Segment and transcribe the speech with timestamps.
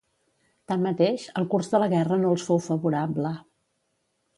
[0.71, 3.39] Tanmateix, el curs de la guerra no els fou favorable.